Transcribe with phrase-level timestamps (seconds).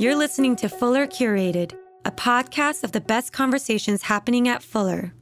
[0.00, 1.74] You're listening to Fuller Curated,
[2.06, 5.12] a podcast of the best conversations happening at Fuller.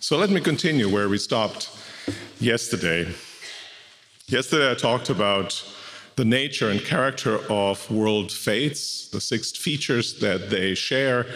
[0.00, 1.70] So let me continue where we stopped
[2.38, 3.10] yesterday.
[4.28, 5.64] Yesterday, I talked about
[6.16, 11.26] the nature and character of world faiths, the six features that they share.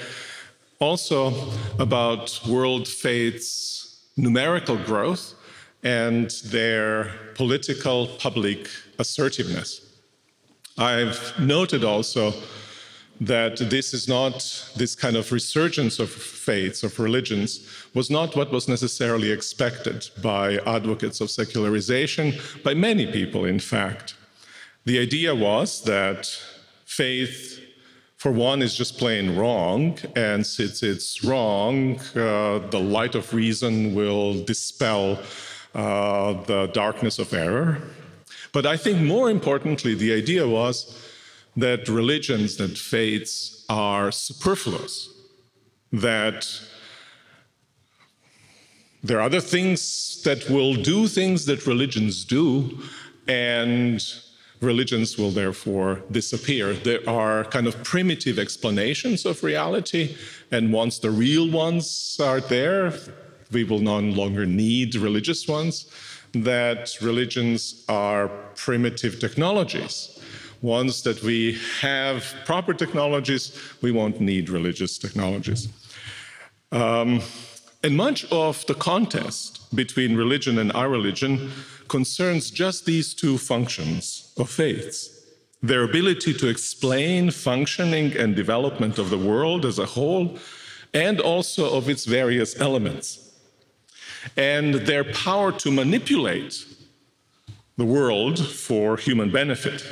[0.79, 5.35] Also, about world faiths' numerical growth
[5.83, 9.83] and their political public assertiveness.
[10.79, 12.33] I've noted also
[13.21, 14.35] that this is not
[14.77, 20.57] this kind of resurgence of faiths, of religions, was not what was necessarily expected by
[20.67, 22.33] advocates of secularization,
[22.65, 24.15] by many people, in fact.
[24.87, 26.27] The idea was that
[26.87, 27.61] faith,
[28.17, 33.95] for one, is just plain wrong, and since it's wrong, uh, the light of reason
[33.95, 35.21] will dispel
[35.75, 37.83] uh, the darkness of error.
[38.53, 40.99] But I think more importantly, the idea was
[41.57, 45.09] that religions, that faiths are superfluous,
[45.93, 46.49] that
[49.03, 52.79] there are other things that will do things that religions do,
[53.29, 54.03] and
[54.61, 56.75] religions will therefore disappear.
[56.75, 60.17] There are kind of primitive explanations of reality,
[60.51, 62.93] and once the real ones are there,
[63.53, 65.87] we will no longer need religious ones.
[66.33, 70.21] That religions are primitive technologies
[70.63, 75.69] once that we have proper technologies, we won't need religious technologies.
[76.73, 77.23] Um,
[77.83, 81.51] and much of the contest between religion and irreligion
[81.97, 85.21] concerns just these two functions of faiths
[85.63, 90.39] their ability to explain functioning and development of the world as a whole,
[90.95, 93.31] and also of its various elements,
[94.37, 96.65] and their power to manipulate
[97.77, 99.85] the world for human benefit.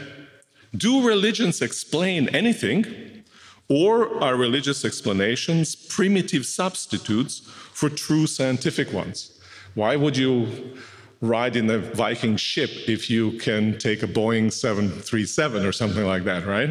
[0.77, 3.25] Do religions explain anything,
[3.69, 7.41] or are religious explanations primitive substitutes
[7.73, 9.39] for true scientific ones?
[9.75, 10.79] Why would you
[11.21, 16.25] ride in a Viking ship if you can take a Boeing 737 or something like
[16.25, 16.71] that, right?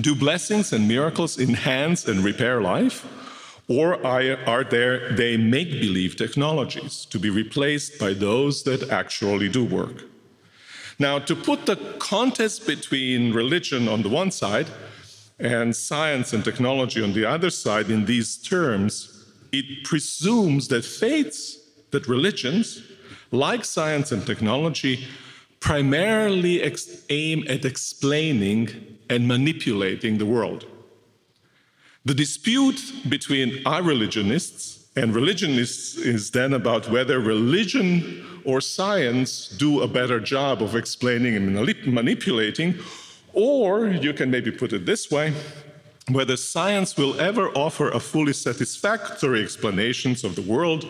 [0.00, 3.06] Do blessings and miracles enhance and repair life?
[3.68, 9.64] Or are there they make believe technologies to be replaced by those that actually do
[9.64, 10.04] work?
[10.98, 14.66] Now, to put the contest between religion on the one side
[15.38, 21.58] and science and technology on the other side in these terms, it presumes that faiths,
[21.90, 22.82] that religions,
[23.34, 25.06] like science and technology,
[25.60, 26.62] primarily
[27.10, 30.66] aim at explaining and manipulating the world.
[32.04, 39.88] The dispute between irreligionists and religionists is then about whether religion or science do a
[39.88, 41.52] better job of explaining and
[41.86, 42.74] manipulating,
[43.32, 45.32] or you can maybe put it this way
[46.10, 50.86] whether science will ever offer a fully satisfactory explanations of the world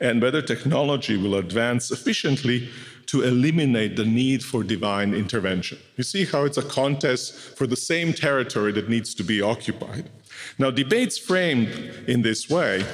[0.00, 2.68] and whether technology will advance sufficiently
[3.06, 5.78] to eliminate the need for divine intervention.
[5.96, 10.10] You see how it's a contest for the same territory that needs to be occupied.
[10.58, 11.68] Now, debates framed
[12.08, 12.84] in this way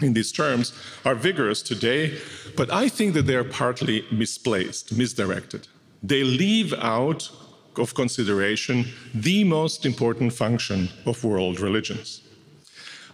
[0.00, 0.72] in these terms
[1.04, 2.18] are vigorous today,
[2.56, 5.68] but I think that they are partly misplaced, misdirected.
[6.02, 7.30] They leave out
[7.76, 12.22] of consideration the most important function of world religions.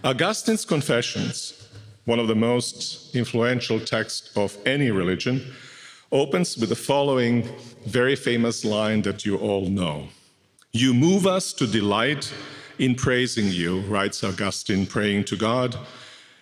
[0.05, 1.62] Augustine's Confessions,
[2.05, 5.53] one of the most influential texts of any religion,
[6.11, 7.49] opens with the following
[7.87, 10.09] very famous line that you all know.
[10.73, 12.33] You move us to delight
[12.79, 15.77] in praising you, writes Augustine, praying to God.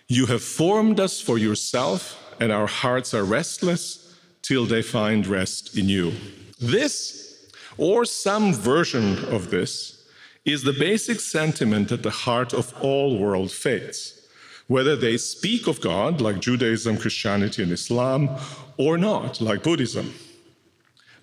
[0.07, 5.77] You have formed us for yourself, and our hearts are restless till they find rest
[5.77, 6.13] in you.
[6.59, 10.03] This, or some version of this,
[10.43, 14.20] is the basic sentiment at the heart of all world faiths,
[14.71, 18.29] whether they speak of God, like Judaism, Christianity, and Islam,
[18.77, 20.13] or not, like Buddhism.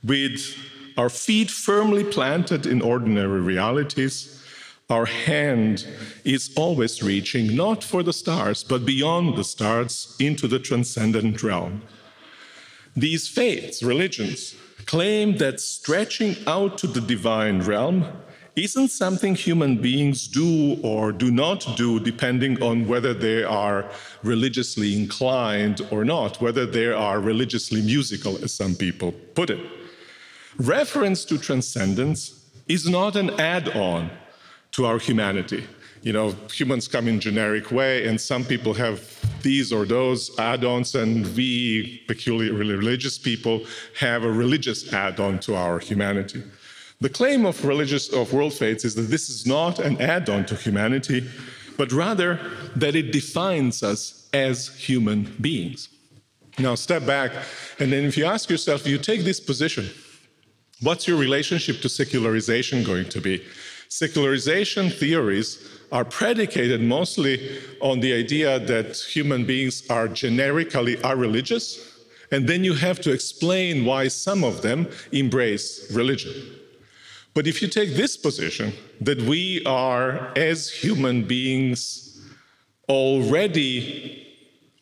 [0.05, 0.55] With
[0.99, 4.15] our feet firmly planted in ordinary realities,
[4.91, 5.87] our hand
[6.25, 11.81] is always reaching not for the stars, but beyond the stars into the transcendent realm.
[12.95, 18.05] These faiths, religions, claim that stretching out to the divine realm
[18.65, 23.85] isn't something human beings do or do not do, depending on whether they are
[24.23, 29.61] religiously inclined or not, whether they are religiously musical, as some people put it.
[30.59, 34.11] Reference to transcendence is not an add on
[34.73, 35.65] to our humanity.
[36.03, 39.01] You know, humans come in generic way, and some people have
[39.43, 43.65] these or those add-ons, and we, peculiarly religious people,
[43.99, 46.43] have a religious add-on to our humanity.
[47.01, 50.57] The claim of religious of world faiths is that this is not an add-on to
[50.57, 51.29] humanity,
[51.77, 52.41] but rather
[52.75, 55.89] that it defines us as human beings.
[56.59, 57.31] Now, step back,
[57.79, 59.89] and then if you ask yourself, you take this position,
[60.83, 63.45] what's your relationship to secularization going to be?
[63.89, 71.97] Secularization theories are predicated mostly on the idea that human beings are generically are religious,
[72.33, 76.58] and then you have to explain why some of them embrace religion.
[77.39, 82.21] But if you take this position, that we are, as human beings,
[82.89, 84.27] already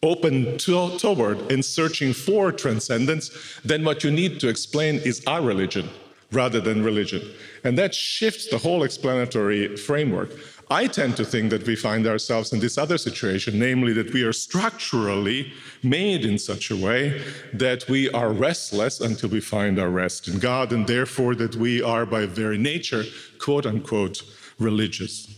[0.03, 3.31] open to, toward and searching for transcendence,
[3.63, 5.91] then what you need to explain is irreligion
[6.33, 7.21] rather than religion.
[7.63, 10.31] And that shifts the whole explanatory framework.
[10.69, 14.25] I tend to think that we find ourselves in this other situation, namely that we
[14.25, 15.53] are structurally
[15.83, 17.23] made in such a way
[17.53, 21.81] that we are restless until we find our rest in God, and therefore that we
[21.81, 23.05] are by very nature,
[23.39, 24.23] quote unquote,
[24.59, 25.33] religious.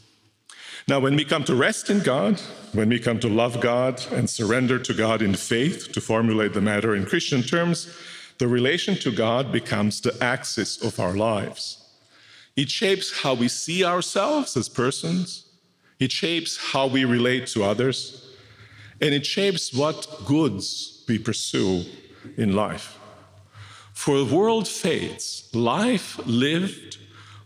[0.87, 2.41] Now, when we come to rest in God,
[2.73, 6.63] when we come to love God and surrender to God in faith, to formulate the
[6.63, 7.95] matter in Christian terms,
[8.39, 11.85] the relation to God becomes the axis of our lives.
[12.59, 15.45] It shapes how we see ourselves as persons,
[16.01, 18.33] it shapes how we relate to others,
[19.01, 21.85] and it shapes what goods we pursue
[22.37, 22.99] in life.
[23.93, 26.99] For the world faiths, life lived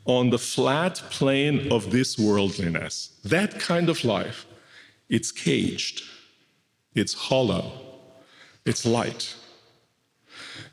[0.07, 4.47] on the flat plane of this worldliness, that kind of life,
[5.11, 6.05] it's caged,
[6.95, 7.71] it's hollow,
[8.65, 9.37] it's light.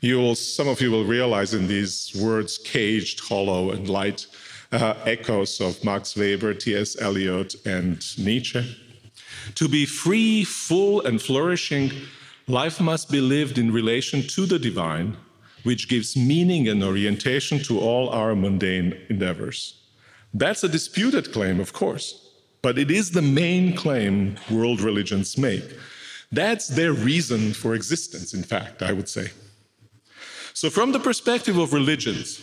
[0.00, 4.26] You will, some of you will realize in these words, caged, hollow, and light,
[4.72, 6.98] uh, echoes of Max Weber, T.S.
[7.00, 8.76] Eliot, and Nietzsche.
[9.56, 11.90] To be free, full, and flourishing,
[12.46, 15.16] life must be lived in relation to the divine,
[15.64, 19.74] which gives meaning and orientation to all our mundane endeavors.
[20.32, 22.30] That's a disputed claim, of course,
[22.62, 25.64] but it is the main claim world religions make.
[26.32, 29.30] That's their reason for existence, in fact, I would say.
[30.60, 32.38] So, from the perspective of religions,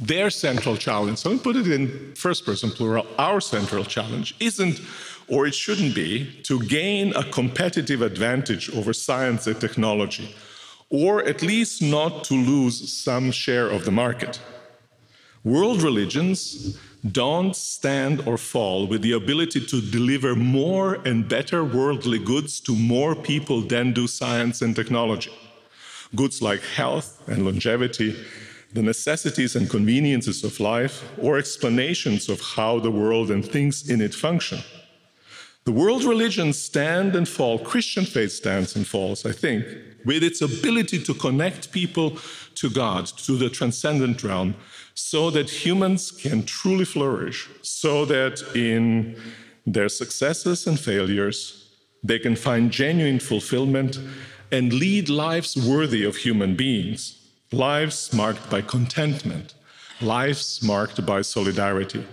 [0.00, 4.34] their central challenge, so let me put it in first person plural, our central challenge
[4.40, 4.80] isn't,
[5.28, 10.34] or it shouldn't be, to gain a competitive advantage over science and technology,
[10.90, 14.40] or at least not to lose some share of the market.
[15.44, 16.76] World religions
[17.12, 22.74] don't stand or fall with the ability to deliver more and better worldly goods to
[22.74, 25.30] more people than do science and technology
[26.14, 28.16] goods like health and longevity,
[28.72, 34.00] the necessities and conveniences of life, or explanations of how the world and things in
[34.00, 34.58] it function.
[35.64, 39.66] The world religions stand and fall, Christian faith stands and falls, I think,
[40.04, 42.18] with its ability to connect people
[42.54, 44.54] to God, to the transcendent realm,
[44.94, 49.20] so that humans can truly flourish, so that in
[49.66, 51.68] their successes and failures,
[52.02, 53.98] they can find genuine fulfillment
[54.50, 57.18] and lead lives worthy of human beings,
[57.52, 59.54] lives marked by contentment,
[60.00, 62.04] lives marked by solidarity.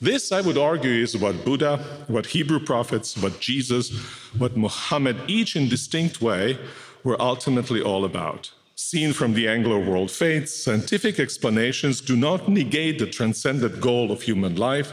[0.00, 1.78] This, I would argue, is what Buddha,
[2.08, 3.90] what Hebrew prophets, what Jesus,
[4.36, 6.58] what Muhammad, each in distinct way,
[7.02, 8.52] were ultimately all about.
[8.76, 14.22] Seen from the Anglo world faiths, scientific explanations do not negate the transcendent goal of
[14.22, 14.92] human life,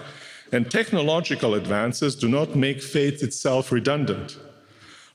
[0.51, 4.38] and technological advances do not make faith itself redundant.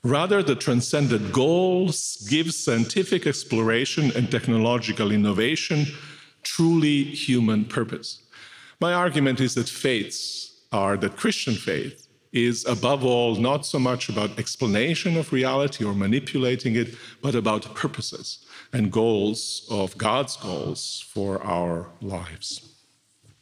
[0.03, 5.85] Rather, the transcendent goals give scientific exploration and technological innovation
[6.43, 8.21] truly human purpose.
[8.79, 14.09] My argument is that faiths are that Christian faith is above all not so much
[14.09, 21.05] about explanation of reality or manipulating it, but about purposes and goals of God's goals
[21.13, 22.76] for our lives.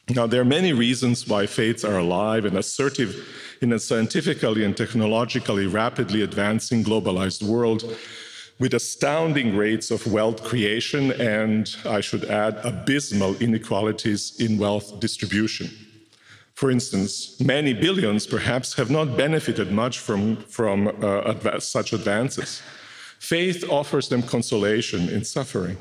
[0.09, 3.27] Now, there are many reasons why faiths are alive and assertive
[3.61, 7.83] in a scientifically and technologically rapidly advancing globalized world
[8.59, 15.71] with astounding rates of wealth creation and, I should add, abysmal inequalities in wealth distribution.
[16.53, 22.61] For instance, many billions perhaps have not benefited much from, from uh, such advances.
[23.19, 25.77] Faith offers them consolation in suffering.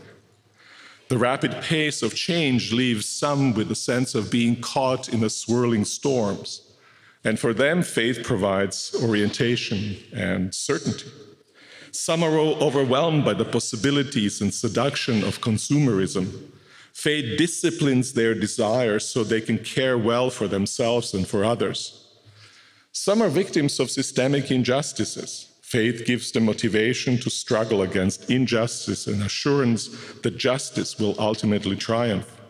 [1.08, 5.30] The rapid pace of change leaves some with a sense of being caught in the
[5.30, 6.62] swirling storms.
[7.22, 11.10] And for them, faith provides orientation and certainty.
[11.90, 16.50] Some are overwhelmed by the possibilities and seduction of consumerism.
[16.92, 22.08] Faith disciplines their desires so they can care well for themselves and for others.
[22.92, 25.53] Some are victims of systemic injustices.
[25.74, 29.88] Faith gives the motivation to struggle against injustice and assurance
[30.22, 32.40] that justice will ultimately triumph.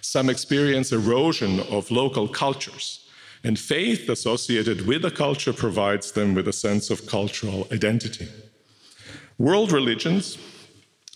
[0.00, 3.06] Some experience erosion of local cultures,
[3.46, 8.26] and faith associated with a culture provides them with a sense of cultural identity.
[9.36, 10.38] World religions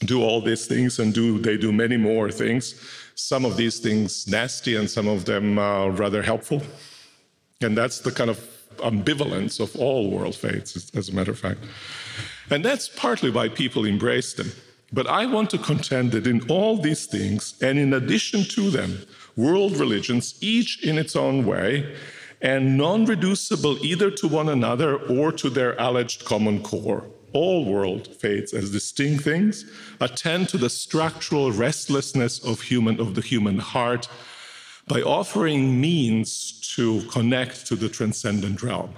[0.01, 2.75] do all these things and do they do many more things.
[3.15, 6.61] Some of these things nasty and some of them uh, rather helpful.
[7.63, 11.61] And that's the kind of ambivalence of all world faiths, as a matter of fact.
[12.51, 14.53] And that's partly why people embrace them.
[14.93, 19.07] But I want to contend that in all these things, and in addition to them,
[19.37, 21.95] world religions, each in its own way,
[22.41, 28.09] and non reducible either to one another or to their alleged common core, all world
[28.17, 29.65] faiths as distinct things
[30.01, 34.09] attend to the structural restlessness of human of the human heart
[34.89, 38.95] by offering means to connect to the transcendent realm.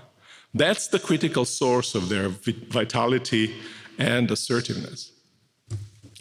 [0.54, 3.54] That's the critical source of their vitality
[3.98, 5.12] and assertiveness.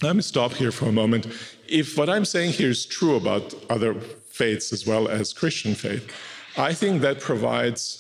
[0.02, 1.28] Let me stop here for a moment.
[1.68, 6.10] If what I'm saying here is true about other faiths as well as Christian faith,
[6.58, 7.99] I think that provides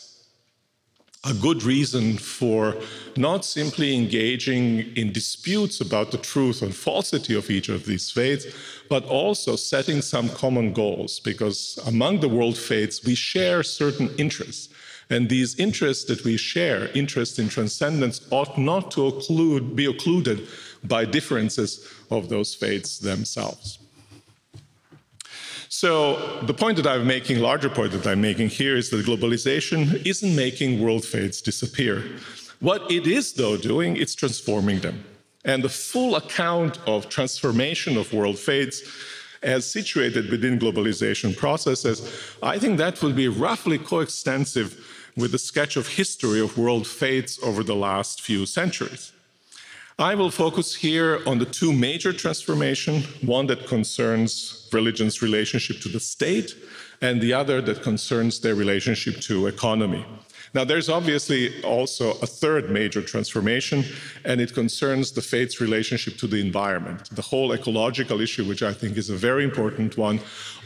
[1.26, 2.78] a good reason for
[3.18, 8.46] not simply engaging in disputes about the truth and falsity of each of these faiths,
[8.90, 14.70] but also setting some common goals, because among the world faiths, we share certain interests.
[15.10, 20.48] And these interests that we share, interest in transcendence, ought not to occlude, be occluded
[20.86, 23.80] by differences of those faiths themselves.
[25.80, 30.06] So the point that I'm making, larger point that I'm making here is that globalization
[30.06, 32.04] isn't making world faiths disappear.
[32.60, 35.06] What it is, though, doing, it's transforming them.
[35.46, 38.82] And the full account of transformation of world faiths
[39.42, 41.98] as situated within globalization processes,
[42.44, 44.70] I think that will be roughly coextensive
[45.16, 49.14] with the sketch of history of world faiths over the last few centuries.
[50.00, 55.90] I will focus here on the two major transformations, one that concerns religion's relationship to
[55.90, 56.56] the state,
[57.02, 60.06] and the other that concerns their relationship to economy.
[60.54, 63.84] Now, there's obviously also a third major transformation,
[64.24, 67.10] and it concerns the faith's relationship to the environment.
[67.12, 70.22] The whole ecological issue, which I think is a very important one,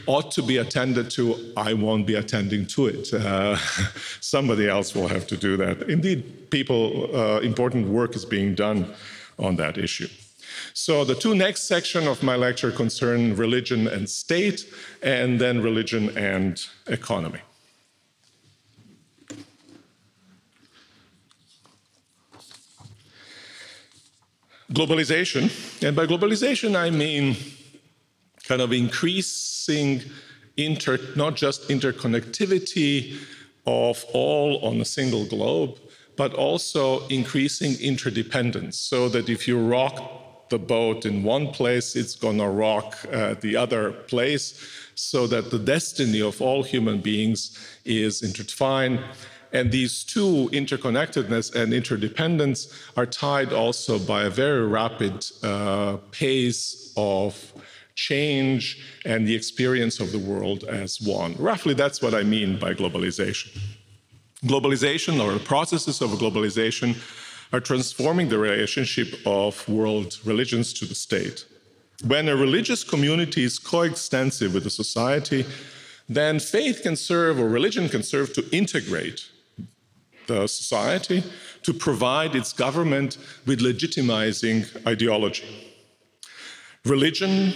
[0.06, 1.52] ought to be attended to.
[1.56, 3.12] I won't be attending to it.
[3.12, 3.56] Uh,
[4.20, 5.82] somebody else will have to do that.
[5.90, 8.94] Indeed, people, uh, important work is being done
[9.38, 10.08] on that issue.
[10.72, 14.66] So the two next section of my lecture concern religion and state,
[15.02, 17.40] and then religion and economy.
[24.72, 25.50] Globalization,
[25.86, 27.36] and by globalization I mean
[28.44, 30.02] kind of increasing
[30.56, 33.16] inter, not just interconnectivity
[33.66, 35.78] of all on a single globe,
[36.16, 42.14] but also increasing interdependence so that if you rock the boat in one place, it's
[42.14, 44.60] going to rock uh, the other place,
[44.94, 49.00] so that the destiny of all human beings is intertwined.
[49.52, 56.92] And these two, interconnectedness and interdependence, are tied also by a very rapid uh, pace
[56.96, 57.52] of
[57.94, 61.36] change and the experience of the world as one.
[61.38, 63.56] Roughly, that's what I mean by globalization.
[64.44, 66.96] Globalization or the processes of globalization
[67.52, 71.46] are transforming the relationship of world religions to the state.
[72.06, 75.46] When a religious community is coextensive with a society,
[76.08, 79.30] then faith can serve or religion can serve to integrate
[80.26, 81.22] the society
[81.62, 85.72] to provide its government with legitimizing ideology.
[86.84, 87.54] Religion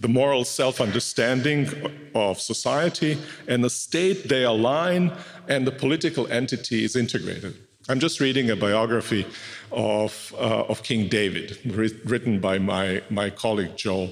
[0.00, 1.68] the moral self understanding
[2.14, 5.12] of society and the state they align,
[5.48, 7.54] and the political entity is integrated.
[7.88, 9.26] I'm just reading a biography
[9.72, 14.10] of, uh, of King David, written by my, my colleague Joel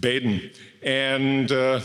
[0.00, 0.50] Baden.
[0.82, 1.80] And uh,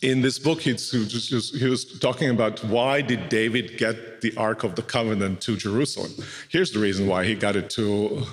[0.00, 4.82] in this book, he was talking about why did David get the Ark of the
[4.82, 6.12] Covenant to Jerusalem.
[6.48, 8.26] Here's the reason why he got it to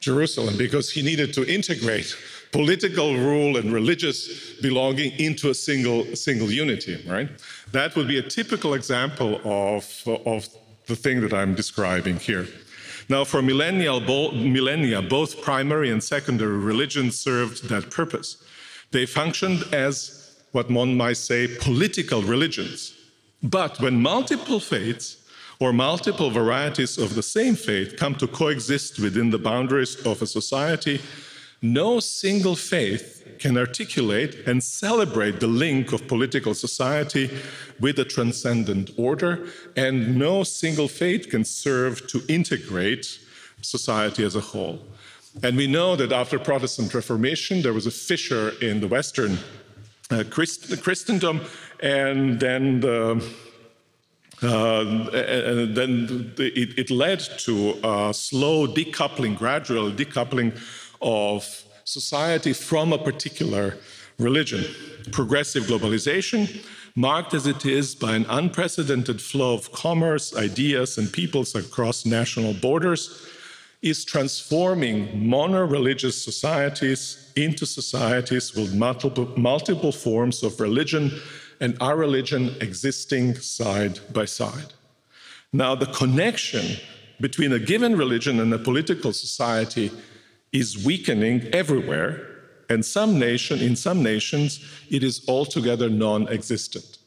[0.00, 2.16] Jerusalem, because he needed to integrate
[2.52, 7.28] political rule and religious belonging into a single, single unity, right?
[7.72, 9.84] That would be a typical example of,
[10.26, 10.48] of
[10.86, 12.46] the thing that I'm describing here.
[13.08, 18.42] Now, for millennia, millennia, both primary and secondary religions served that purpose.
[18.90, 22.94] They functioned as what one might say political religions.
[23.42, 25.17] But when multiple faiths
[25.60, 30.26] or multiple varieties of the same faith come to coexist within the boundaries of a
[30.26, 31.00] society,
[31.60, 37.30] no single faith can articulate and celebrate the link of political society
[37.80, 43.18] with a transcendent order, and no single faith can serve to integrate
[43.60, 44.78] society as a whole.
[45.42, 49.38] And we know that after Protestant Reformation, there was a fissure in the Western
[50.10, 51.40] uh, Christ- Christendom,
[51.80, 53.24] and then the
[54.42, 60.56] uh, and then it, it, led to a slow decoupling, gradual decoupling
[61.02, 63.76] of society from a particular
[64.18, 64.64] religion.
[65.10, 66.64] Progressive globalization,
[66.94, 72.54] marked as it is by an unprecedented flow of commerce, ideas, and peoples across national
[72.54, 73.26] borders,
[73.82, 81.12] is transforming mono religious societies into societies with multiple, multiple forms of religion
[81.60, 84.72] and irreligion existing side by side.
[85.52, 86.76] Now, the connection
[87.20, 89.90] between a given religion and a political society
[90.52, 92.26] is weakening everywhere,
[92.70, 94.60] and some nation, in some nations,
[94.90, 96.98] it is altogether non existent.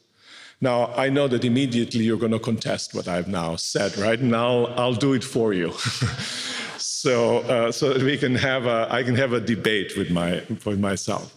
[0.60, 4.20] Now, I know that immediately you're going to contest what I've now said, right?
[4.20, 5.72] Now I'll do it for you.
[6.78, 10.42] so, uh, so that we can have a, I can have a debate with, my,
[10.64, 11.34] with myself.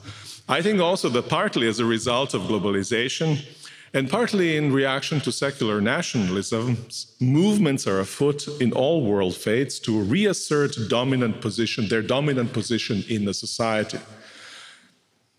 [0.48, 3.44] I think also that partly as a result of globalization,
[3.96, 6.86] and partly in reaction to secular nationalism,
[7.20, 13.26] movements are afoot in all world faiths to reassert dominant position, their dominant position in
[13.26, 14.00] the society.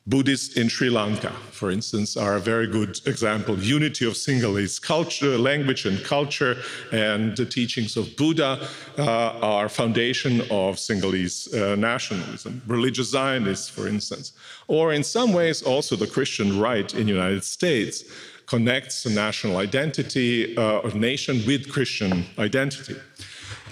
[0.09, 3.59] Buddhists in Sri Lanka, for instance, are a very good example.
[3.59, 6.57] Unity of Sinhalese culture, language and culture,
[6.93, 12.63] and the teachings of Buddha uh, are foundation of Sinhalese uh, nationalism.
[12.69, 14.33] Religious Zionists, for instance,
[14.69, 18.05] or in some ways also the Christian right in the United States
[18.47, 22.95] connects the national identity uh, of nation with Christian identity.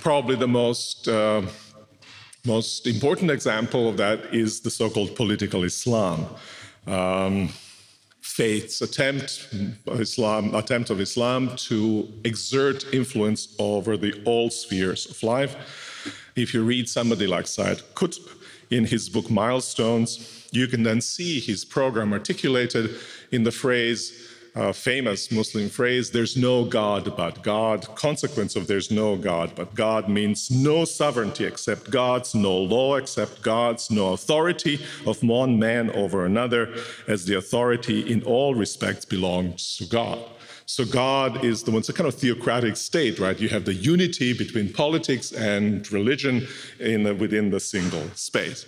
[0.00, 1.43] Probably the most uh,
[2.44, 6.26] most important example of that is the so-called political Islam.
[6.87, 7.48] Um,
[8.20, 9.48] faith's attempt,
[9.87, 15.57] Islam, attempt of Islam to exert influence over the all spheres of life.
[16.37, 18.20] If you read somebody like Sayyid Qutb
[18.70, 22.96] in his book Milestones, you can then see his program articulated
[23.30, 27.93] in the phrase uh, famous Muslim phrase, there's no God but God.
[27.97, 33.43] Consequence of there's no God but God means no sovereignty except God's, no law except
[33.43, 36.75] God's, no authority of one man over another,
[37.09, 40.19] as the authority in all respects belongs to God.
[40.67, 43.38] So God is the one, it's a kind of theocratic state, right?
[43.38, 46.47] You have the unity between politics and religion
[46.79, 48.67] in the, within the single space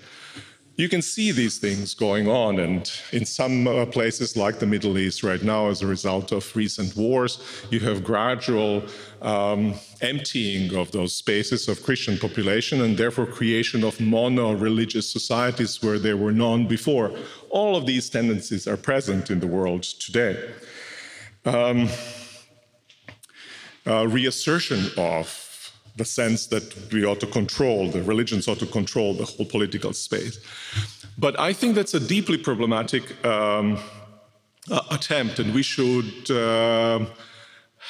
[0.76, 2.58] you can see these things going on.
[2.58, 6.54] And in some uh, places, like the Middle East right now, as a result of
[6.54, 7.38] recent wars,
[7.70, 8.84] you have gradual
[9.22, 15.82] um, emptying of those spaces of Christian population and therefore creation of mono religious societies
[15.82, 17.10] where there were none before.
[17.48, 20.52] All of these tendencies are present in the world today.
[21.46, 21.88] Um,
[23.86, 25.45] uh, reassertion of
[25.96, 29.92] the sense that we ought to control, the religions ought to control the whole political
[29.92, 30.38] space.
[31.18, 33.78] But I think that's a deeply problematic um,
[34.70, 37.06] uh, attempt, and we should uh,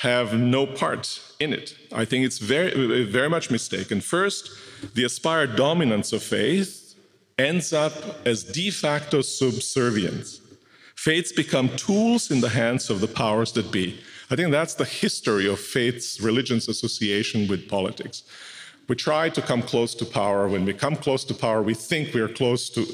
[0.00, 1.76] have no part in it.
[1.92, 4.00] I think it's very, very much mistaken.
[4.00, 4.50] First,
[4.94, 6.94] the aspired dominance of faith
[7.38, 7.92] ends up
[8.26, 10.40] as de facto subservience.
[10.94, 13.98] Faiths become tools in the hands of the powers that be.
[14.30, 18.24] I think that's the history of faith's religion's association with politics.
[18.88, 20.48] We try to come close to power.
[20.48, 22.86] When we come close to power, we think we are close to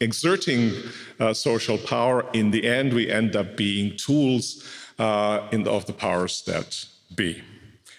[0.00, 0.72] exerting
[1.18, 2.26] uh, social power.
[2.32, 4.64] In the end, we end up being tools
[4.98, 7.42] uh, the, of the powers that be.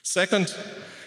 [0.04, 0.50] Second,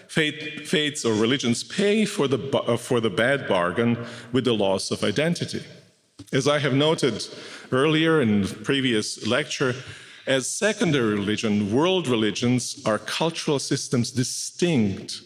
[0.07, 3.97] faith, faiths or religions pay for the, uh, for the bad bargain
[4.31, 5.63] with the loss of identity.
[6.31, 7.27] As I have noted
[7.71, 9.75] earlier in the previous lecture,
[10.27, 15.21] as secondary religion, world religions are cultural systems distinct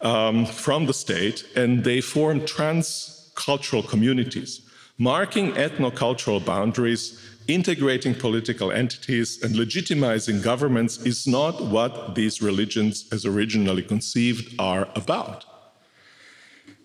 [0.00, 9.42] um, from the state, and they form transcultural communities, marking ethno-cultural boundaries, integrating political entities,
[9.42, 15.44] and legitimizing governments is not what these religions, as originally conceived, are about.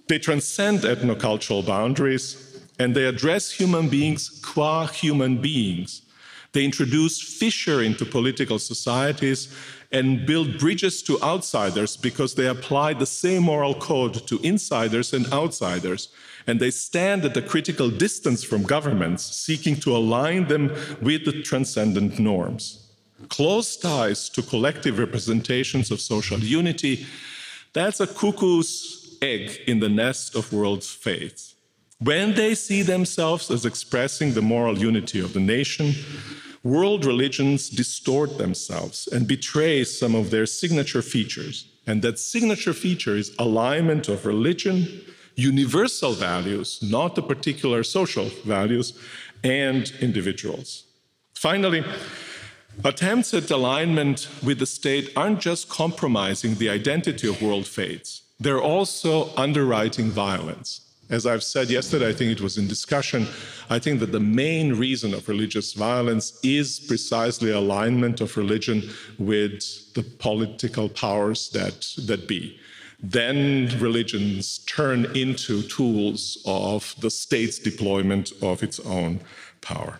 [0.08, 6.02] They transcend ethno-cultural boundaries, and they address human beings qua human beings,
[6.58, 9.48] they introduce fissure into political societies
[9.92, 15.32] and build bridges to outsiders because they apply the same moral code to insiders and
[15.32, 16.10] outsiders.
[16.48, 21.44] And they stand at a critical distance from governments, seeking to align them with the
[21.44, 22.64] transcendent norms.
[23.30, 27.06] close ties to collective representations of social unity,
[27.74, 31.54] that's a cuckoo's egg in the nest of world faith.
[32.00, 35.88] When they see themselves as expressing the moral unity of the nation,
[36.68, 41.66] world religions distort themselves and betray some of their signature features.
[41.88, 45.02] And that signature feature is alignment of religion,
[45.36, 48.94] universal values, not the particular social values,
[49.44, 50.84] and individuals.
[51.34, 51.84] Finally,
[52.84, 58.62] attempts at alignment with the state aren't just compromising the identity of world faiths, they're
[58.62, 60.87] also underwriting violence.
[61.10, 63.28] As I've said yesterday, I think it was in discussion,
[63.70, 69.94] I think that the main reason of religious violence is precisely alignment of religion with
[69.94, 72.60] the political powers that, that be.
[73.00, 79.22] Then religions turn into tools of the state's deployment of its own
[79.62, 80.00] power.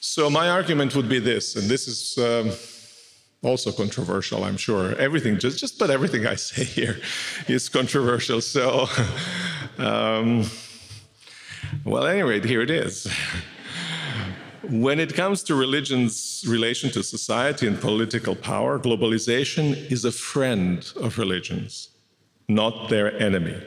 [0.00, 2.18] So, my argument would be this, and this is.
[2.18, 2.50] Um,
[3.42, 4.94] also controversial, I'm sure.
[4.96, 7.00] Everything, just, just about everything I say here
[7.48, 8.40] is controversial.
[8.40, 8.86] So,
[9.78, 10.44] um,
[11.84, 13.10] well, anyway, here it is.
[14.68, 20.86] When it comes to religion's relation to society and political power, globalization is a friend
[20.96, 21.88] of religions,
[22.46, 23.60] not their enemy.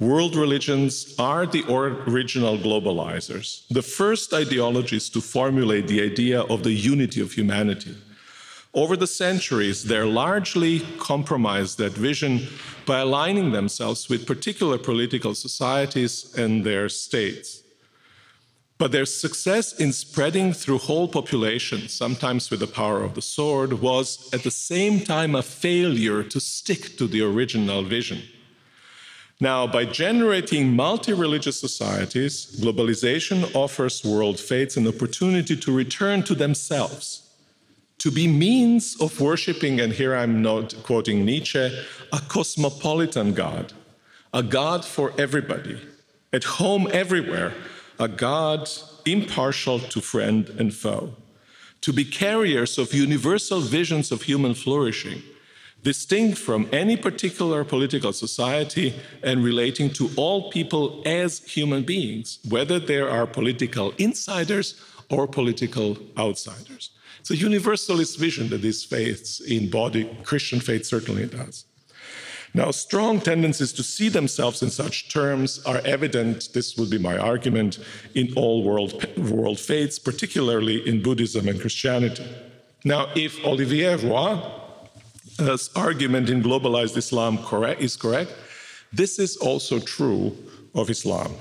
[0.00, 6.72] World religions are the original globalizers, the first ideologies to formulate the idea of the
[6.72, 7.94] unity of humanity
[8.74, 12.48] over the centuries, they're largely compromised that vision
[12.86, 17.62] by aligning themselves with particular political societies and their states.
[18.78, 23.74] But their success in spreading through whole populations, sometimes with the power of the sword,
[23.74, 28.22] was at the same time a failure to stick to the original vision.
[29.38, 36.34] Now, by generating multi religious societies, globalization offers world faiths an opportunity to return to
[36.34, 37.21] themselves
[38.02, 41.60] to be means of worshiping, and here I'm not quoting Nietzsche,
[42.12, 43.72] a cosmopolitan God,
[44.34, 45.80] a God for everybody,
[46.32, 47.54] at home everywhere,
[48.00, 48.68] a God
[49.04, 51.14] impartial to friend and foe,
[51.82, 55.22] to be carriers of universal visions of human flourishing,
[55.84, 62.80] distinct from any particular political society and relating to all people as human beings, whether
[62.80, 64.74] they are political insiders
[65.08, 66.90] or political outsiders.
[67.22, 70.10] It's a universalist vision that these faiths embody.
[70.24, 71.66] Christian faith certainly does.
[72.52, 77.16] Now, strong tendencies to see themselves in such terms are evident, this would be my
[77.16, 77.78] argument,
[78.16, 82.26] in all world, world faiths, particularly in Buddhism and Christianity.
[82.84, 88.34] Now, if Olivier Roy's argument in globalized Islam correct, is correct,
[88.92, 90.36] this is also true
[90.74, 91.36] of Islam.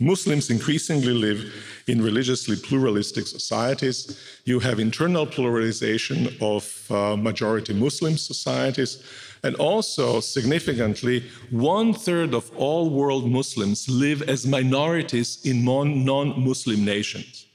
[0.00, 1.52] Muslims increasingly live
[1.86, 4.18] in religiously pluralistic societies.
[4.44, 9.04] You have internal pluralization of uh, majority Muslim societies.
[9.42, 16.84] And also, significantly, one third of all world Muslims live as minorities in non Muslim
[16.84, 17.46] nations.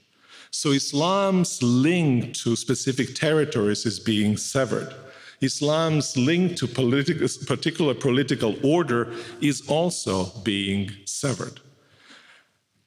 [0.52, 4.94] So, Islam's link to specific territories is being severed.
[5.42, 11.60] Islam's link to political, particular political order is also being severed.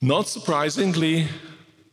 [0.01, 1.27] Not surprisingly,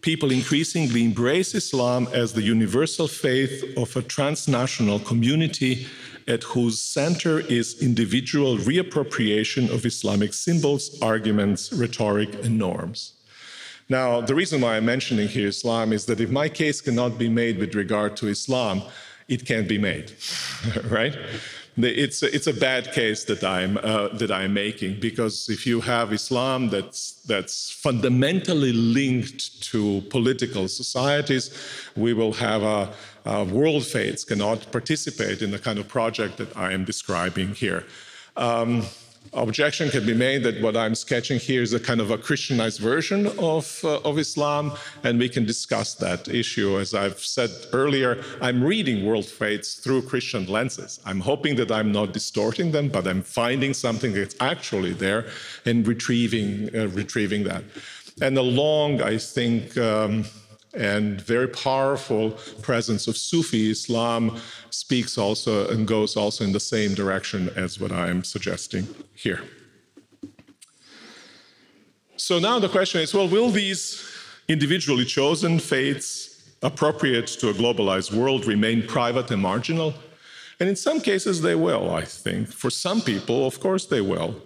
[0.02, 5.88] people increasingly embrace Islam as the universal faith of a transnational community
[6.28, 13.14] at whose center is individual reappropriation of Islamic symbols, arguments, rhetoric, and norms.
[13.90, 17.28] Now, the reason why I'm mentioning here Islam is that if my case cannot be
[17.28, 18.84] made with regard to Islam,
[19.28, 20.14] it can't be made,
[20.92, 21.18] right?
[21.78, 25.82] It's a, it's a bad case that I'm uh, that I'm making because if you
[25.82, 31.52] have Islam that's that's fundamentally linked to political societies,
[31.96, 32.94] we will have a,
[33.26, 37.84] a world faiths cannot participate in the kind of project that I am describing here.
[38.38, 38.84] Um,
[39.36, 42.80] objection can be made that what I'm sketching here is a kind of a Christianized
[42.80, 46.80] version of, uh, of Islam, and we can discuss that issue.
[46.80, 51.00] As I've said earlier, I'm reading world faiths through Christian lenses.
[51.06, 55.26] I'm hoping that I'm not distorting them, but I'm finding something that's actually there
[55.66, 57.64] and retrieving, uh, retrieving that.
[58.22, 60.26] And along, I think, um,
[60.76, 66.94] and very powerful presence of Sufi Islam speaks also and goes also in the same
[66.94, 69.42] direction as what I am suggesting here.
[72.18, 74.04] So now the question is well, will these
[74.48, 79.94] individually chosen faiths appropriate to a globalized world remain private and marginal?
[80.60, 82.48] And in some cases, they will, I think.
[82.48, 84.42] For some people, of course, they will.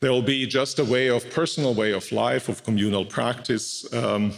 [0.00, 4.32] There will be just a way of personal way of life, of communal practice, um,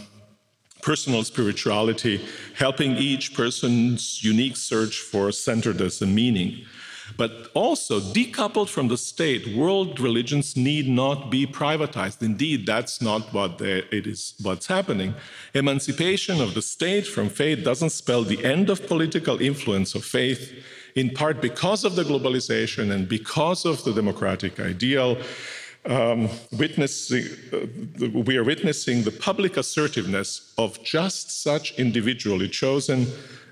[0.82, 6.64] personal spirituality, helping each person's unique search for centeredness and meaning.
[7.16, 12.22] But also, decoupled from the state, world religions need not be privatized.
[12.22, 15.14] Indeed, that's not what it is what's happening.
[15.54, 20.52] Emancipation of the state from faith doesn't spell the end of political influence of faith,
[20.94, 25.18] in part because of the globalization and because of the democratic ideal.
[25.86, 33.06] Um, witnessing, uh, we are witnessing the public assertiveness of just such individually chosen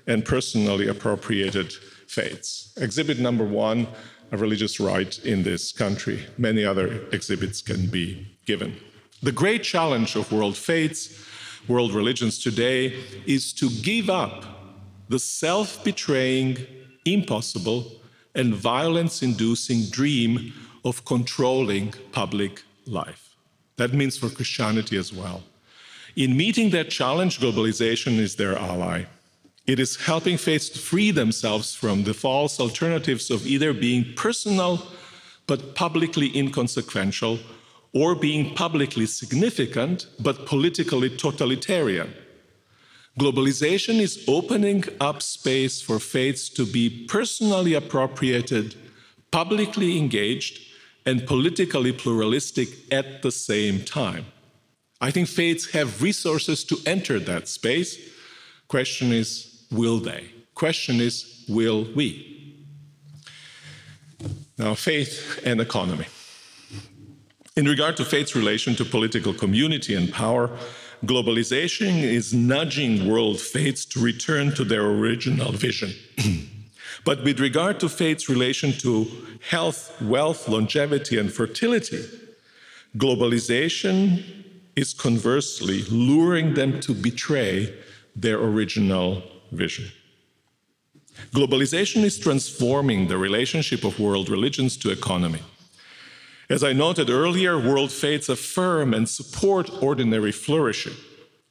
[0.07, 1.73] and personally appropriated
[2.07, 2.73] faiths.
[2.77, 3.87] Exhibit number one,
[4.31, 6.25] a religious right in this country.
[6.37, 8.75] Many other exhibits can be given.
[9.23, 11.25] The great challenge of world faiths,
[11.67, 14.45] world religions today, is to give up
[15.09, 16.57] the self betraying,
[17.05, 17.91] impossible,
[18.35, 20.53] and violence inducing dream
[20.87, 23.35] of controlling public life.
[23.75, 25.43] That means for Christianity as well.
[26.15, 29.05] In meeting that challenge, globalization is their ally.
[29.67, 34.87] It is helping faiths to free themselves from the false alternatives of either being personal
[35.45, 37.39] but publicly inconsequential
[37.93, 42.13] or being publicly significant but politically totalitarian.
[43.19, 48.75] Globalization is opening up space for faiths to be personally appropriated,
[49.31, 50.66] publicly engaged,
[51.07, 54.25] and politically pluralistic at the same time.
[54.99, 57.97] I think faiths have resources to enter that space.
[58.67, 60.29] Question is, will they?
[60.53, 62.57] Question is, will we?
[64.57, 66.07] Now, faith and economy.
[67.55, 70.49] In regard to faith's relation to political community and power,
[71.05, 75.93] globalization is nudging world faiths to return to their original vision.
[77.07, 79.07] but with regard to faith's relation to
[79.49, 82.03] health, wealth, longevity, and fertility,
[82.97, 84.21] globalization
[84.75, 87.73] is conversely luring them to betray
[88.13, 89.85] their original vision.
[91.31, 95.43] Globalization is transforming the relationship of world religions to economy.
[96.49, 100.97] As I noted earlier, world faiths affirm and support ordinary flourishing.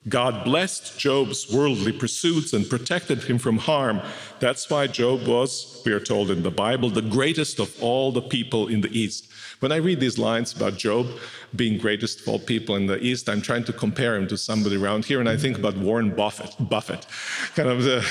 [0.09, 4.01] God blessed Job's worldly pursuits and protected him from harm.
[4.39, 8.23] That's why Job was, we are told in the Bible, the greatest of all the
[8.23, 9.29] people in the East.
[9.61, 11.07] When I read these lines about Job
[11.55, 14.77] being greatest of all people in the East, I'm trying to compare him to somebody
[14.77, 16.55] around here, and I think about Warren Buffett.
[16.61, 17.07] Buffett,
[17.55, 18.05] kind of the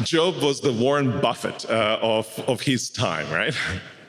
[0.02, 3.54] Job was the Warren Buffett uh, of of his time, right?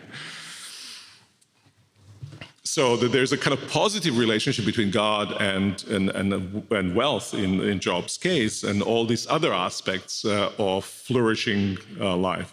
[2.72, 6.32] so that there's a kind of positive relationship between God and and and,
[6.72, 12.16] and wealth in, in Job's case, and all these other aspects uh, of flourishing uh,
[12.16, 12.52] life.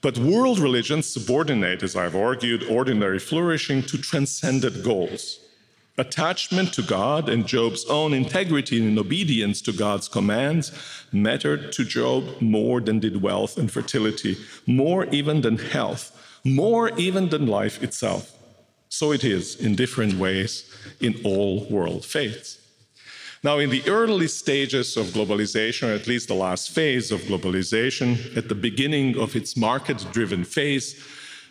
[0.00, 5.22] But world religions subordinate, as I've argued, ordinary flourishing to transcendent goals.
[5.98, 10.72] Attachment to God and Job's own integrity and obedience to God's commands
[11.12, 14.34] mattered to Job more than did wealth and fertility,
[14.66, 16.04] more even than health,
[16.42, 18.41] more even than life itself.
[18.92, 22.58] So it is in different ways in all world faiths.
[23.42, 28.36] Now, in the early stages of globalization, or at least the last phase of globalization,
[28.36, 30.92] at the beginning of its market driven phase,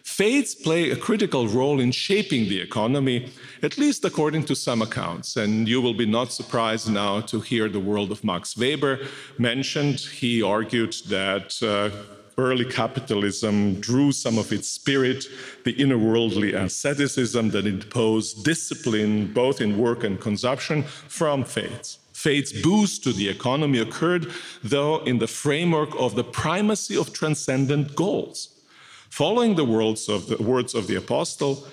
[0.03, 3.31] faiths play a critical role in shaping the economy,
[3.63, 5.35] at least according to some accounts.
[5.35, 8.99] And you will be not surprised now to hear the world of Max Weber
[9.39, 9.99] mentioned.
[9.99, 11.47] He argued that.
[11.63, 11.89] Uh,
[12.37, 15.25] early capitalism drew some of its spirit,
[15.65, 21.97] the inner worldly asceticism that imposed discipline both in work and consumption from faith.
[22.13, 24.31] Faith's boost to the economy occurred,
[24.63, 28.61] though, in the framework of the primacy of transcendent goals.
[29.09, 31.67] Following the words of the, words of the apostle,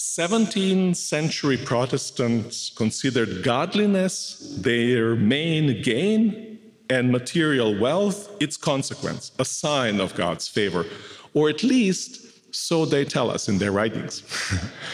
[0.00, 6.58] 17th century Protestants considered godliness their main gain
[6.90, 10.84] and material wealth its consequence, a sign of God's favor,
[11.32, 14.22] or at least so they tell us in their writings.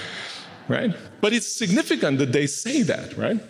[0.69, 0.95] right?
[1.21, 3.41] But it's significant that they say that, right?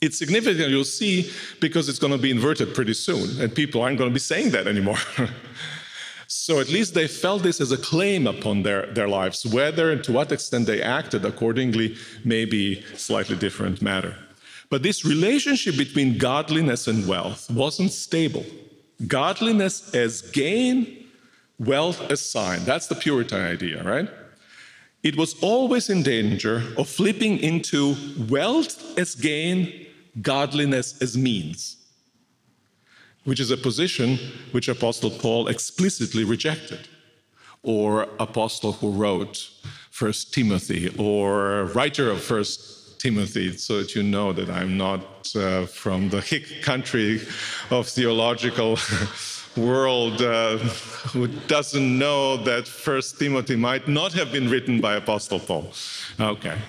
[0.00, 3.96] It's significant, you'll see, because it's going to be inverted pretty soon, and people aren't
[3.96, 4.98] going to be saying that anymore.
[6.26, 9.46] so at least they felt this as a claim upon their, their lives.
[9.46, 14.16] Whether and to what extent they acted accordingly may be slightly different matter.
[14.74, 18.44] But this relationship between godliness and wealth wasn't stable.
[19.06, 21.06] Godliness as gain,
[21.60, 22.64] wealth as sign.
[22.64, 24.08] That's the Puritan idea, right?
[25.04, 27.94] It was always in danger of flipping into
[28.28, 29.86] wealth as gain,
[30.20, 31.76] godliness as means,
[33.22, 34.18] which is a position
[34.50, 36.88] which Apostle Paul explicitly rejected,
[37.62, 39.50] or apostle who wrote
[39.92, 45.02] First Timothy or writer of First Timothy, so that you know that I'm not
[45.36, 47.20] uh, from the hick country
[47.68, 48.78] of theological
[49.58, 50.56] world uh,
[51.12, 55.70] who doesn't know that First Timothy might not have been written by Apostle Paul.
[56.18, 56.56] Okay.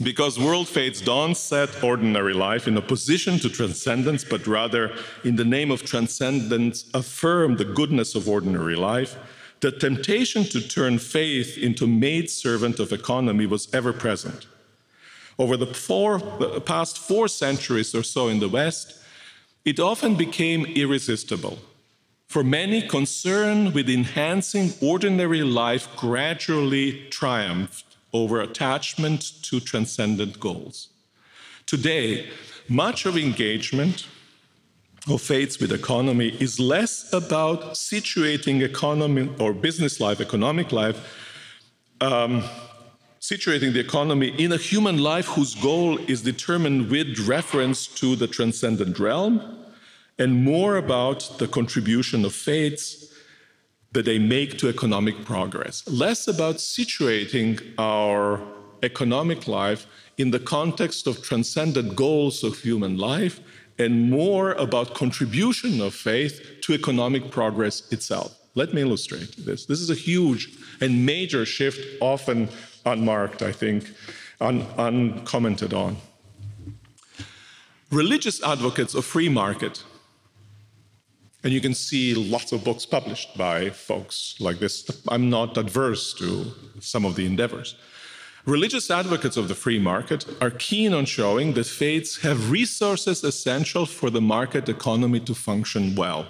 [0.00, 5.44] because world faiths don't set ordinary life in opposition to transcendence, but rather, in the
[5.44, 9.16] name of transcendence, affirm the goodness of ordinary life.
[9.60, 14.46] The temptation to turn faith into maidservant of economy was ever present.
[15.38, 18.94] Over the, four, the past four centuries or so in the West,
[19.64, 21.58] it often became irresistible.
[22.26, 30.88] For many, concern with enhancing ordinary life gradually triumphed over attachment to transcendent goals.
[31.66, 32.28] Today,
[32.68, 34.06] much of engagement
[35.10, 40.98] of faiths with economy is less about situating economy or business life, economic life,
[42.00, 42.42] um,
[43.20, 48.26] situating the economy in a human life whose goal is determined with reference to the
[48.26, 49.58] transcendent realm,
[50.18, 53.12] and more about the contribution of faiths
[53.92, 58.40] that they make to economic progress, less about situating our
[58.82, 59.86] economic life
[60.18, 63.40] in the context of transcendent goals of human life,
[63.78, 68.36] and more about contribution of faith to economic progress itself.
[68.54, 69.66] Let me illustrate this.
[69.66, 70.48] This is a huge
[70.80, 72.48] and major shift, often
[72.84, 73.92] unmarked, I think,
[74.40, 75.96] un- uncommented on.
[77.90, 79.84] Religious advocates of free market
[81.44, 84.84] and you can see lots of books published by folks like this.
[85.08, 87.76] I'm not adverse to some of the endeavors.
[88.48, 93.84] Religious advocates of the free market are keen on showing that faiths have resources essential
[93.84, 96.26] for the market economy to function well.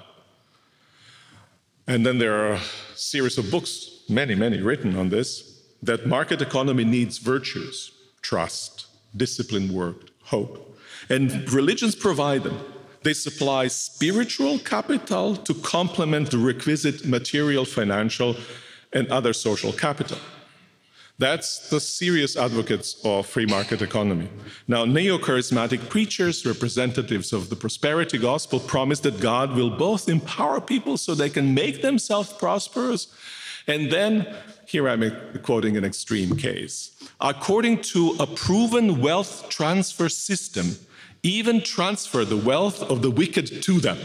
[1.87, 2.61] And then there are a
[2.97, 9.71] series of books, many, many written on this, that market economy needs virtues, trust, disciplined
[9.71, 10.77] work, hope.
[11.09, 12.59] And religions provide them.
[13.05, 18.35] They supply spiritual capital to complement the requisite material, financial,
[18.93, 20.19] and other social capital.
[21.19, 24.29] That's the serious advocates of free market economy.
[24.69, 30.61] Now, neo charismatic preachers, representatives of the prosperity gospel, promise that God will both empower
[30.61, 33.09] people so they can make themselves prosperous,
[33.67, 34.33] and then,
[34.67, 40.77] here I'm quoting an extreme case, according to a proven wealth transfer system
[41.23, 43.99] even transfer the wealth of the wicked to them.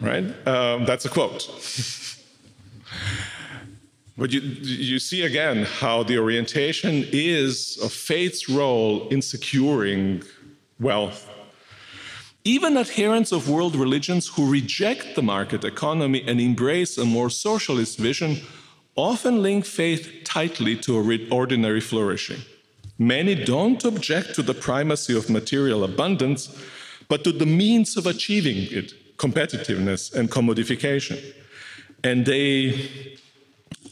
[0.00, 0.24] Right?
[0.46, 1.48] Um, that's a quote.
[4.20, 10.22] but you, you see again how the orientation is of faith's role in securing
[10.78, 11.26] wealth.
[12.44, 17.96] Even adherents of world religions who reject the market economy and embrace a more socialist
[17.98, 18.42] vision
[18.94, 20.98] often link faith tightly to
[21.30, 22.42] ordinary flourishing.
[22.98, 26.54] Many don't object to the primacy of material abundance,
[27.08, 31.18] but to the means of achieving it competitiveness and commodification.
[32.04, 33.18] And they,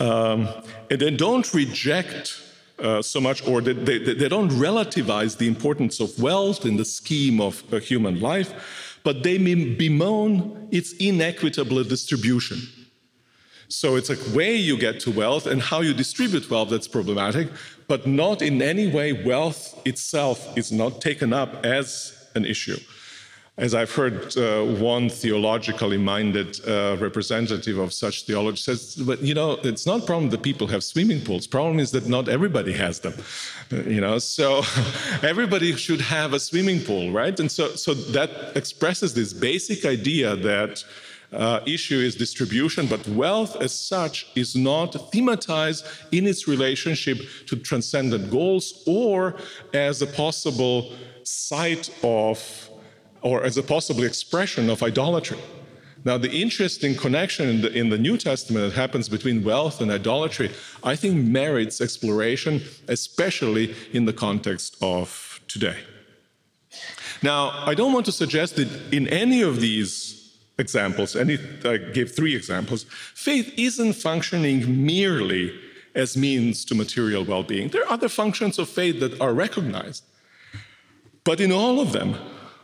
[0.01, 0.49] um,
[0.91, 2.41] and they don't reject
[2.79, 6.85] uh, so much, or they, they, they, don't relativize the importance of wealth in the
[6.85, 12.59] scheme of a human life, but they bemoan its inequitable distribution.
[13.69, 17.49] So it's a way you get to wealth and how you distribute wealth that's problematic,
[17.87, 22.79] but not in any way wealth itself is not taken up as an issue.
[23.59, 29.35] As I've heard uh, one theologically minded uh, representative of such theology says, but you
[29.35, 31.49] know, it's not a problem that people have swimming pools.
[31.49, 33.15] Problem is that not everybody has them.
[33.73, 34.63] Uh, you know, so
[35.25, 37.39] everybody should have a swimming pool, right?
[37.41, 40.85] And so, so that expresses this basic idea that
[41.33, 47.57] uh, issue is distribution, but wealth as such is not thematized in its relationship to
[47.57, 49.35] transcendent goals or
[49.75, 50.93] as a possible
[51.25, 52.71] site of
[53.23, 55.39] or as a possible expression of idolatry.
[56.05, 59.91] Now, the interesting connection in the, in the, New Testament that happens between wealth and
[59.91, 60.51] idolatry,
[60.85, 65.77] I think, merits exploration, especially in the context of today.
[67.23, 71.79] Now, I don't want to suggest that in any of these examples, and it, I
[71.79, 72.85] gave three examples.
[73.15, 75.53] Faith isn't functioning merely
[75.95, 77.69] as means to material well being.
[77.69, 80.05] There are other functions of faith that are recognized.
[81.25, 82.17] But in all of them,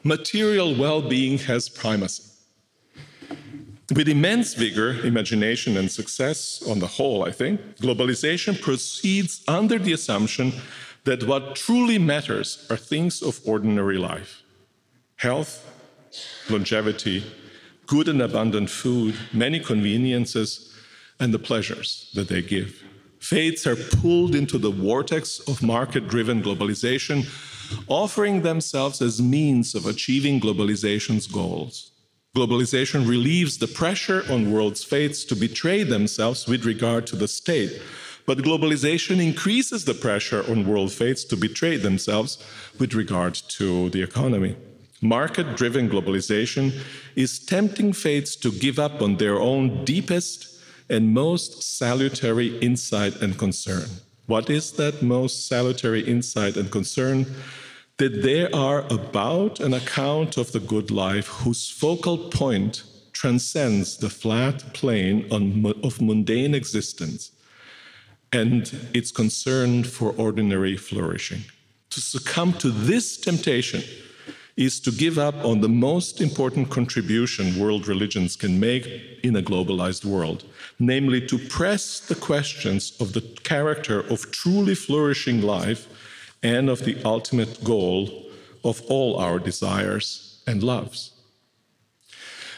[0.04, 2.22] material well being has primacy.
[3.94, 9.92] With immense vigor, imagination, and success on the whole, I think, globalization proceeds under the
[9.92, 10.52] assumption
[11.04, 14.42] that what truly matters are things of ordinary life
[15.16, 15.64] health,
[16.50, 17.24] longevity,
[17.86, 20.74] good and abundant food, many conveniences,
[21.20, 22.82] and the pleasures that they give.
[23.20, 27.24] Faiths are pulled into the vortex of market driven globalization,
[27.88, 31.92] offering themselves as means of achieving globalization's goals.
[32.36, 37.80] Globalization relieves the pressure on world's faiths to betray themselves with regard to the state.
[38.26, 42.38] But globalization increases the pressure on world faiths to betray themselves
[42.78, 44.56] with regard to the economy.
[45.00, 46.72] Market driven globalization
[47.14, 50.58] is tempting faiths to give up on their own deepest
[50.88, 53.88] and most salutary insight and concern.
[54.26, 57.26] What is that most salutary insight and concern?
[57.98, 64.10] That they are about an account of the good life whose focal point transcends the
[64.10, 67.30] flat plane of mundane existence
[68.32, 71.44] and its concern for ordinary flourishing.
[71.90, 73.84] To succumb to this temptation
[74.56, 78.86] is to give up on the most important contribution world religions can make
[79.22, 80.44] in a globalized world,
[80.78, 85.88] namely to press the questions of the character of truly flourishing life
[86.42, 88.26] and of the ultimate goal
[88.62, 91.10] of all our desires and loves.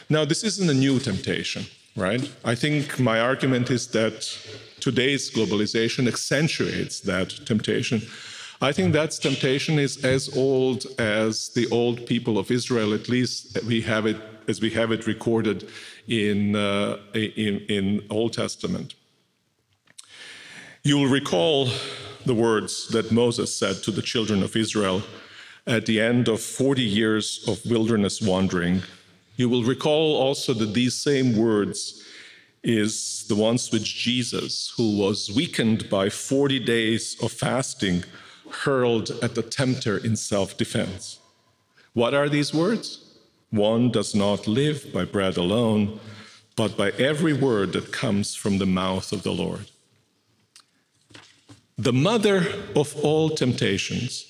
[0.09, 2.31] Now, this isn't a new temptation, right?
[2.45, 4.37] I think my argument is that
[4.79, 8.01] today's globalization accentuates that temptation
[8.59, 13.61] I think that temptation is as old as the old people of Israel, at least
[13.65, 15.69] we have it as we have it recorded
[16.07, 18.95] in, uh, in, in Old Testament.
[20.83, 21.69] You'll recall
[22.25, 25.03] the words that Moses said to the children of Israel
[25.67, 28.83] at the end of 40 years of wilderness wandering.
[29.35, 32.05] You will recall also that these same words
[32.63, 38.03] is the ones which Jesus, who was weakened by 40 days of fasting,
[38.51, 41.19] hurled at the tempter in self defense.
[41.93, 43.03] What are these words?
[43.49, 45.99] One does not live by bread alone,
[46.55, 49.71] but by every word that comes from the mouth of the Lord.
[51.77, 52.45] The mother
[52.75, 54.25] of all temptations,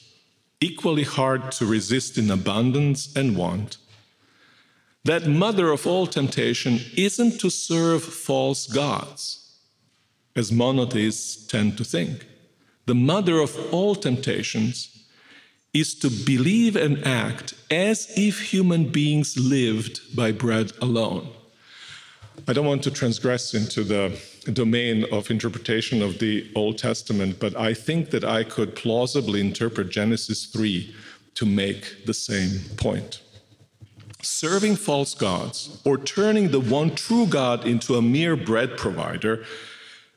[0.60, 3.78] equally hard to resist in abundance and want,
[5.04, 9.58] that mother of all temptation isn't to serve false gods,
[10.36, 12.26] as monotheists tend to think
[12.88, 15.06] the mother of all temptations,
[15.74, 21.28] is to believe and act as if human beings lived by bread alone.
[22.48, 24.18] I don't want to transgress into the
[24.54, 29.90] domain of interpretation of the Old Testament, but I think that I could plausibly interpret
[29.90, 30.96] Genesis 3
[31.36, 33.22] to make the same point.
[34.22, 39.44] Serving false gods or turning the one true God into a mere bread provider,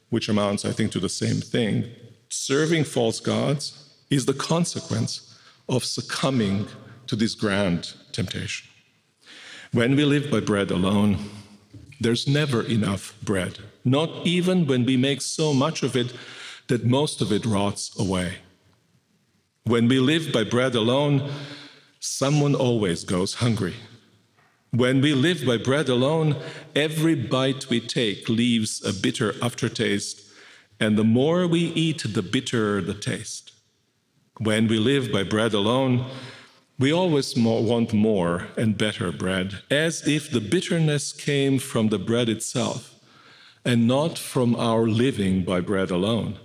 [0.09, 1.91] which amounts, I think, to the same thing,
[2.31, 6.67] serving false gods is the consequence of succumbing
[7.07, 8.69] to this grand temptation.
[9.73, 11.19] When we live by bread alone,
[12.01, 16.13] there's never enough bread, not even when we make so much of it
[16.69, 18.37] that most of it rots away.
[19.65, 21.31] When we live by bread alone,
[21.99, 23.75] someone always goes hungry.
[24.71, 26.37] When we live by bread alone,
[26.77, 30.30] every bite we take leaves a bitter aftertaste
[30.81, 33.53] and the more we eat, the bitterer the taste.
[34.39, 36.07] When we live by bread alone,
[36.79, 42.31] we always want more and better bread, as if the bitterness came from the bread
[42.31, 42.95] itself
[43.67, 46.39] and not from our living by bread alone.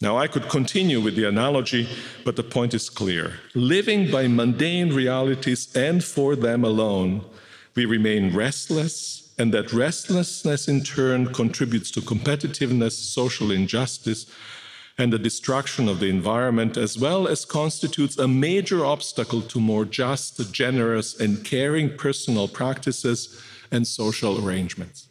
[0.00, 1.88] Now, I could continue with the analogy,
[2.24, 3.40] but the point is clear.
[3.54, 7.24] Living by mundane realities and for them alone,
[7.74, 14.26] we remain restless and that restlessness in turn contributes to competitiveness, social injustice,
[14.98, 19.84] and the destruction of the environment, as well as constitutes a major obstacle to more
[19.84, 25.08] just, generous, and caring personal practices and social arrangements.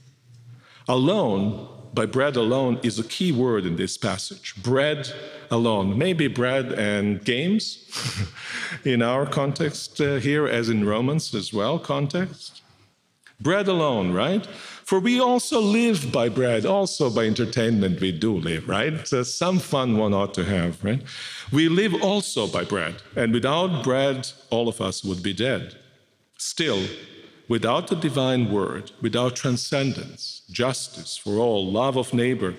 [0.87, 4.53] Alone, by bread alone, is a key word in this passage.
[4.61, 5.11] Bread
[5.49, 5.97] alone.
[5.97, 7.85] Maybe bread and games
[8.85, 12.61] in our context uh, here, as in Romans as well, context.
[13.41, 14.45] Bread alone, right?
[14.91, 19.11] For we also live by bread, also by entertainment we do live, right?
[19.11, 21.01] Uh, some fun one ought to have, right?
[21.51, 25.75] We live also by bread, and without bread, all of us would be dead.
[26.37, 26.83] Still,
[27.47, 32.53] without the divine word, without transcendence, justice for all, love of neighbor,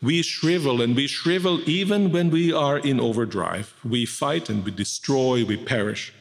[0.00, 3.74] we shrivel and we shrivel even when we are in overdrive.
[3.82, 6.12] We fight and we destroy, we perish.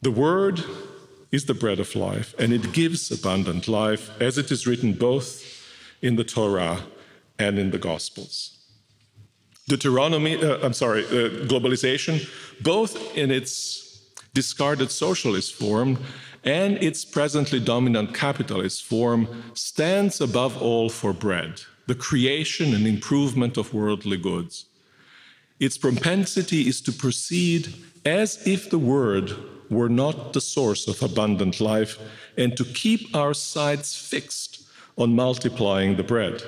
[0.00, 0.64] The word
[1.30, 5.44] is the bread of life, and it gives abundant life, as it is written both
[6.00, 6.80] in the Torah
[7.38, 8.58] and in the Gospels.
[9.68, 12.26] Deuteronomy, uh, I'm sorry, uh, globalization,
[12.62, 15.98] both in its discarded socialist form
[16.44, 23.56] and its presently dominant capitalist form stands above all for bread, the creation and improvement
[23.58, 24.66] of worldly goods.
[25.60, 27.74] Its propensity is to proceed
[28.06, 29.34] as if the word
[29.70, 31.98] were not the source of abundant life
[32.36, 34.62] and to keep our sights fixed
[34.96, 36.42] on multiplying the bread.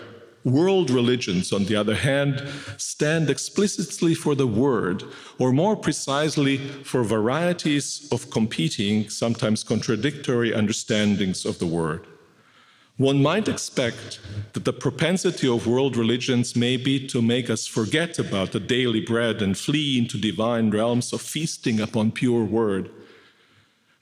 [0.44, 2.42] World religions, on the other hand,
[2.78, 5.04] stand explicitly for the word,
[5.38, 12.06] or more precisely, for varieties of competing, sometimes contradictory understandings of the word.
[12.96, 14.20] One might expect
[14.52, 19.00] that the propensity of world religions may be to make us forget about the daily
[19.00, 22.90] bread and flee into divine realms of feasting upon pure word.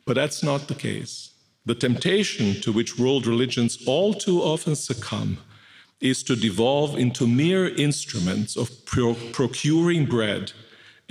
[0.09, 1.33] But that's not the case.
[1.67, 5.37] The temptation to which world religions all too often succumb
[6.01, 10.53] is to devolve into mere instruments of pro procuring bread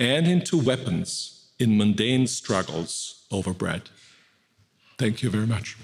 [0.00, 3.82] and into weapons in mundane struggles over bread.
[4.98, 5.76] Thank you very much.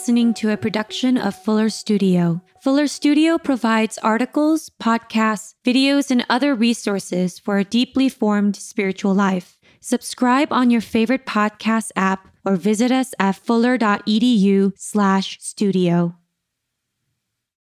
[0.00, 2.40] Listening to a production of Fuller Studio.
[2.62, 9.58] Fuller Studio provides articles, podcasts, videos, and other resources for a deeply formed spiritual life.
[9.80, 16.14] Subscribe on your favorite podcast app or visit us at fuller.edu slash studio.